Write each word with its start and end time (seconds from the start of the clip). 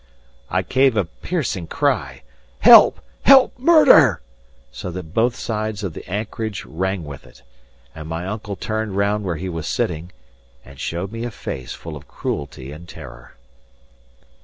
I 0.49 0.63
gave 0.63 0.97
a 0.97 1.05
piercing 1.05 1.67
cry 1.67 2.23
"Help, 2.61 3.01
help! 3.21 3.55
Murder!" 3.59 4.21
so 4.71 4.89
that 4.89 5.13
both 5.13 5.35
sides 5.35 5.83
of 5.83 5.93
the 5.93 6.03
anchorage 6.09 6.65
rang 6.65 7.03
with 7.03 7.27
it, 7.27 7.43
and 7.93 8.09
my 8.09 8.25
uncle 8.25 8.55
turned 8.55 8.97
round 8.97 9.23
where 9.25 9.35
he 9.37 9.47
was 9.47 9.67
sitting, 9.67 10.11
and 10.65 10.79
showed 10.79 11.11
me 11.11 11.23
a 11.23 11.29
face 11.29 11.73
full 11.75 11.95
of 11.95 12.07
cruelty 12.07 12.71
and 12.71 12.89
terror. 12.89 13.35